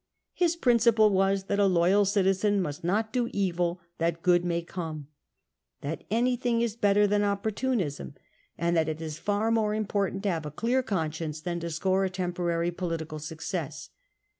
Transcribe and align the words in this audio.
His 0.33 0.55
principle 0.55 1.11
was 1.11 1.43
that 1.43 1.59
a 1.59 1.67
loyal 1.67 2.05
citizen 2.05 2.59
must 2.59 2.83
not 2.83 3.13
do 3.13 3.29
evil 3.31 3.79
that 3.99 4.23
good 4.23 4.43
may 4.43 4.63
come, 4.63 5.09
that 5.81 6.05
anything 6.09 6.61
is 6.63 6.75
better 6.75 7.05
than 7.05 7.23
opportunism, 7.23 8.15
and 8.57 8.75
that 8.75 8.89
it 8.89 8.99
is 8.99 9.19
far 9.19 9.51
more 9.51 9.75
important 9.75 10.23
to 10.23 10.31
have 10.31 10.45
a 10.47 10.49
clear 10.49 10.81
conscience 10.81 11.39
than 11.39 11.59
to 11.59 11.69
score 11.69 12.03
a 12.03 12.09
temporary 12.09 12.71
politi 12.71 13.07
cal 13.09 13.19
success. 13.19 13.91